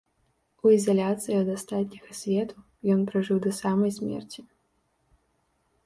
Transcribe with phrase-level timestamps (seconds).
[0.67, 2.57] У ізаляцыі ад астатняга свету
[2.97, 4.41] ён пражыў да самай смерці.